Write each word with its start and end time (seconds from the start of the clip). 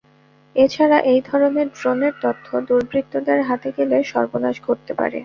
এ 0.55 0.65
ছাড়া 0.67 0.97
এই 1.11 1.19
ধরনের 1.29 1.67
ড্রোনের 1.77 2.13
তথ্য 2.23 2.47
দুর্বৃত্তদের 2.67 3.39
হাতে 3.49 3.69
গেলে 3.77 3.97
সর্বনাশ 4.11 4.55
ঘটতে 4.67 4.93
পারে। 4.99 5.17